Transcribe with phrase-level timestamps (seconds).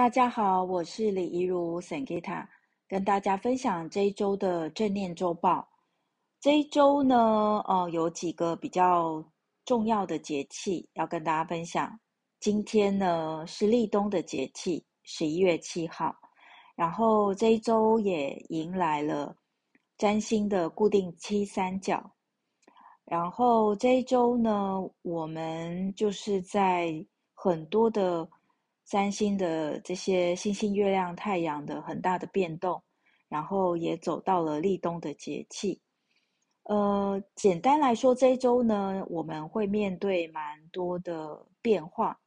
[0.00, 2.46] 大家好，我是李怡如 Sankita，
[2.88, 5.68] 跟大家分享这一周的正念周报。
[6.40, 9.22] 这一周呢，呃，有几个比较
[9.66, 12.00] 重要的节气要跟大家分享。
[12.40, 16.16] 今天呢是立冬的节气，十一月七号。
[16.74, 19.36] 然后这一周也迎来了
[19.98, 22.10] 占星的固定七三角。
[23.04, 26.90] 然后这一周呢，我们就是在
[27.34, 28.26] 很多的。
[28.90, 32.82] 三星的这些星星、月亮、太阳的很大的变动，
[33.28, 35.80] 然后也走到了立冬的节气。
[36.64, 42.18] 呃，简单来说，这一周呢，我们会面对蛮多的变化。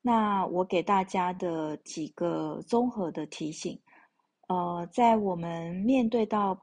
[0.00, 3.78] 那我给大家的几个综合的提醒，
[4.48, 6.58] 呃，在我们面对到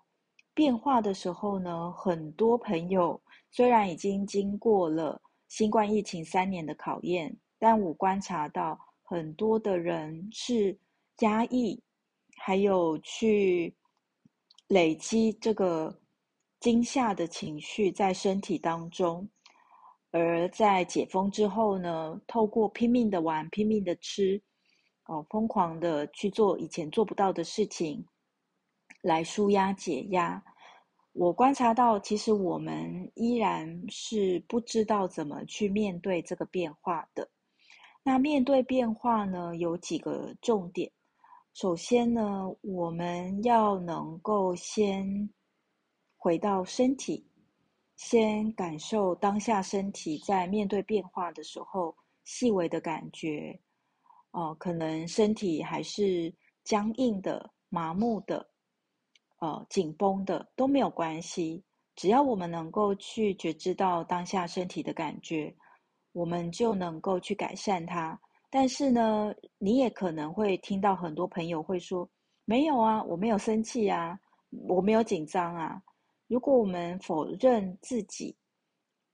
[0.55, 3.21] 变化的时候呢，很多朋友
[3.51, 8.75] 虽然已经经过了新冠疫情三年的考验，但我观察到。
[9.07, 10.77] 很多的人是
[11.19, 11.81] 压抑，
[12.37, 13.73] 还有去
[14.67, 15.95] 累积这个
[16.59, 19.29] 惊吓的情绪在身体当中，
[20.09, 24.41] 而在解封之后呢，透过拼命的玩、拼命的吃，
[25.05, 28.03] 哦，疯狂的去做以前做不到的事情，
[29.03, 30.43] 来舒压解压。
[31.13, 37.29] 我观察到，其实我们依然是不知道怎么去面对这个变化的。
[38.07, 40.91] 那面对变化呢，有几个重点。
[41.55, 45.27] 首先呢，我们要能够先
[46.15, 47.25] 回到身体，
[47.95, 53.59] 先感受当下身体在面对变化的时候细微的感觉。
[54.29, 56.31] 哦、可能身体还是
[56.63, 58.47] 僵硬的、麻木的、
[59.39, 61.63] 呃紧绷的都没有关系，
[61.95, 65.55] 只要我们能够去觉知到当下身体的感觉。
[66.15, 68.17] 我们就能够去改善它，
[68.49, 72.09] 但是呢，你也可能会听到很多朋友会说
[72.45, 74.17] ：“没有啊，我没有生气啊，
[74.69, 75.81] 我没有紧张啊。”
[76.27, 78.33] 如果我们否认自己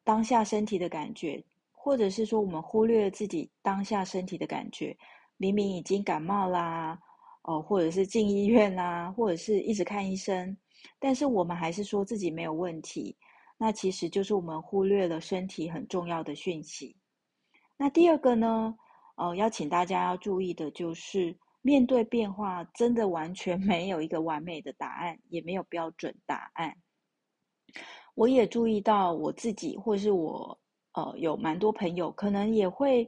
[0.04, 4.96] 当下身体的感觉，或者是说我们忽略了自己当下身体的感觉，
[5.38, 6.96] 明明已经感冒啦，
[7.42, 10.56] 哦，或者是进医院啦，或者是一直看医生，
[11.00, 13.18] 但是我们还是说自己没有问题。
[13.64, 16.98] 那其实就是我们忽略了身体很重要的讯息。
[17.78, 18.76] 那第二个呢，
[19.18, 26.76] 呃，要请大家要注意的就是，面对变化，真的完全 没有一个完美的答案，也没有标准答案。
[28.16, 30.60] 我也注意到我自己，或是我，
[30.94, 33.08] 呃，有蛮多朋友，可能也会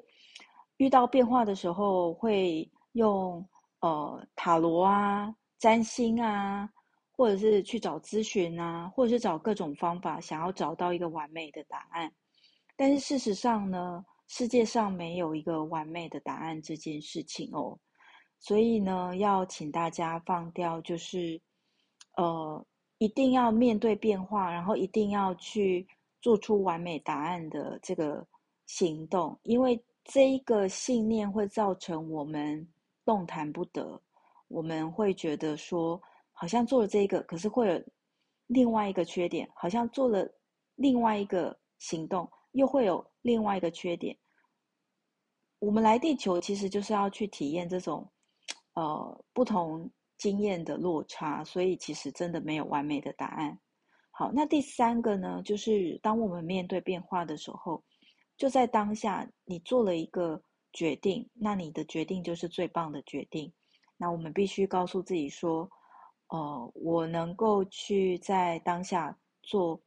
[0.78, 3.44] 遇到变化的时候，会用
[3.80, 6.70] 呃塔罗啊、占星啊。
[7.16, 12.12] 或者是去找咨询啊，或者是找各种方法，想要找到一个完美的答案。
[12.76, 17.78] 但是事实上呢，世界上没有一个完美的答案这件事情哦。
[18.40, 21.40] 所以呢，要请大家放掉，就是
[22.18, 22.66] 呃，
[22.98, 25.88] 一定要面对变化，然后一定要去
[26.20, 28.26] 做出完美答案的这个
[28.66, 32.68] 行动，因为这一个信念会造成我们
[33.06, 34.02] 动弹不得，
[34.48, 36.02] 我们会觉得说。
[36.44, 37.82] 好像做了这个，可是会有
[38.48, 39.50] 另外一个缺点。
[39.56, 40.30] 好像做了
[40.76, 44.14] 另外一个行动，又会有另外一个缺点。
[45.60, 48.06] 我们来地球其实就是要去体验这种
[48.74, 53.58] 呃不同经验的落差，所以其实真的没有完美的答案。
[54.12, 57.82] 好，那第三个呢，就是当我们面对变化的时候，
[58.36, 60.44] 就在当下，你做了一个
[60.74, 63.50] 决定，那你的决定就是最棒的决定。
[63.96, 65.70] 那我们必须告诉自己说。
[66.30, 69.80] 呃，我能够去在当下做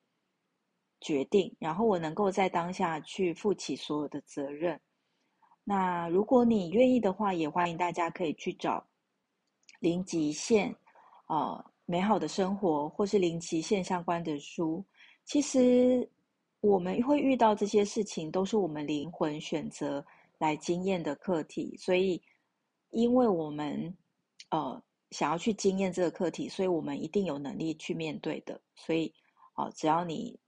[1.01, 4.81] 决定，然后我能够在当下去负起所有的责任。
[5.65, 8.87] 那如果你愿意的话，也欢迎大家可以去找
[9.81, 10.73] 零极限，
[11.27, 14.85] 呃，美好的生活，或是零极限相关的书。
[15.25, 16.09] 其实
[16.61, 20.05] 我们会遇到这些事情，都是我们灵魂选择
[20.39, 21.77] 来经验的课题。
[21.77, 22.23] 所以，
[22.91, 23.97] 因为我们
[24.51, 24.81] 呃。
[25.11, 28.61] 想要去经验这个课题，所以我们一定有能力去面对的。
[28.75, 29.13] 所以，
[29.55, 30.39] 哦，只要你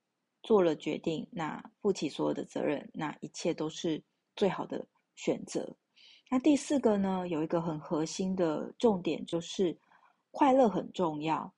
[0.43, 4.03] 做了决定，那负起所有的责任，那一切都是
[4.35, 4.85] 最好的
[5.15, 5.77] 选择。
[6.29, 9.79] 那第四个呢，有一个很核心的重点，就是
[10.31, 11.53] 快乐很重要。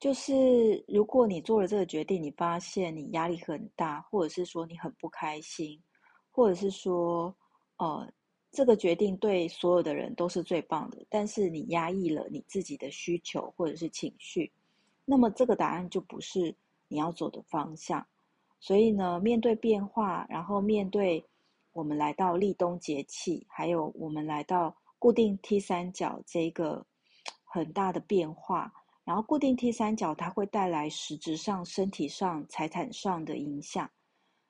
[0.00, 5.80] 就是如果你做了这个决定，你发现你压力很大，或者是说你很不开心，
[6.30, 7.34] 或者是说，
[7.76, 8.12] 呃。
[8.52, 14.52] 这个决定对所有的人都是最棒的，但是你压抑了你自己的需求或者是情绪，
[15.06, 16.54] 那么这个答案就不是
[16.86, 18.06] 你要走的方向。
[18.60, 21.24] 所以呢，面对变化，然后面对
[21.72, 26.86] 我们来到立冬节气，还有我们来到固定 T 三角这个
[27.44, 28.70] 很大的变化。
[29.04, 33.90] 然后固定 T 三角它会带来实质上、身体上、财产上的影响。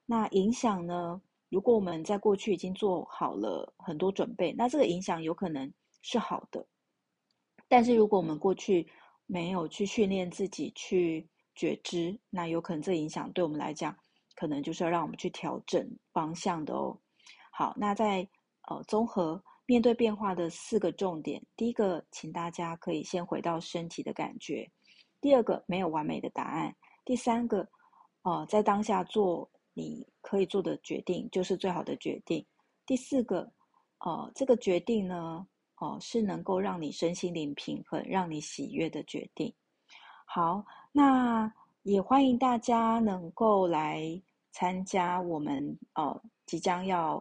[0.04, 1.22] 那影响呢？
[1.52, 5.70] 如果我们在过去已经做好了很多准备，那这个影响有可能
[6.00, 6.66] 是好的。
[7.68, 8.88] 但是如果我们过去
[9.26, 13.94] 没有去训练自己去觉知，那有可能这影响对我们来讲，
[14.34, 16.98] 可能就是要让我们去调整方向的哦。
[17.50, 18.26] 好，那在
[18.68, 24.66] 呃综合面对变化的四个重点，第一个，请大家可以先回到身体的感觉；
[25.20, 26.72] 第二个，没有完美的答案；
[27.04, 27.68] 第三个，
[28.22, 32.44] 呃，在当下做你可以做的决定，就是最好的决定；
[32.86, 33.52] 第四个，
[34.00, 35.46] 呃，这个决定呢。
[35.78, 39.52] 哦，是能够让你身心灵平衡、让你喜悦的决定。
[40.24, 41.52] 好，那
[41.82, 44.00] 也欢迎大家能够来
[44.52, 47.20] 参加我们呃即将要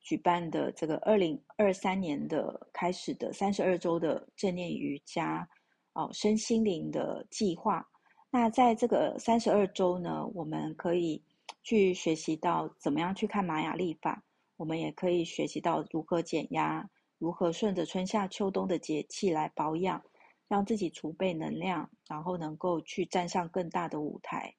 [0.00, 5.48] 举办的这个二零二三年的开始的三十二周的正念瑜伽
[5.92, 7.88] 哦、身心灵的计划。
[8.32, 11.22] 那在这个三十二周呢，我们可以
[11.62, 14.24] 去学习到怎么样去看玛雅历法，
[14.56, 16.88] 我们也可以学习到如何减压。
[17.18, 20.02] 如何顺着春夏秋冬的节气来保养，
[20.48, 24.52] 让自己储备能量，然后能够去站上更大的舞台。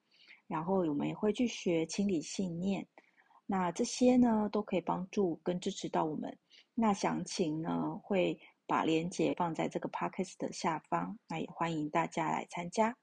[0.48, 2.88] 然后我们也会去学清理信念，
[3.46, 6.38] 那这些呢都可以帮助跟支持到我们。
[6.74, 12.96] 那详情呢会把链接放在这个 podcast 的下方，那也欢迎大家来参加。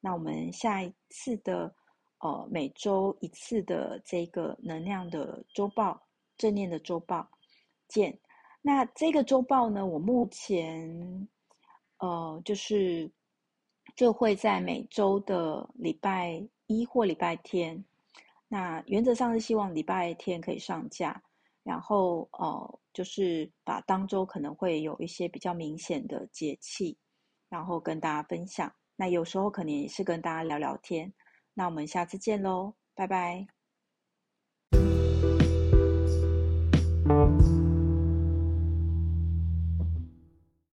[0.00, 1.72] 那我们下一次的
[2.18, 6.00] 呃每周一次的这个能量的周报，
[6.36, 7.28] 正念的周报
[7.88, 8.18] 见。
[8.62, 11.28] 那这个周报呢，我目前，
[11.98, 13.10] 呃，就是
[13.94, 17.84] 就会在每周的礼拜一或礼拜天，
[18.48, 21.22] 那原则上是希望礼拜天可以上架，
[21.62, 26.96] 然后呃，就是把当周可能会有一些比较明显的节气，
[27.50, 28.72] 然后跟大家分享。
[28.96, 31.12] 那有时候可能也是跟大家聊聊天。
[31.54, 33.53] 那我们下次见喽，拜拜。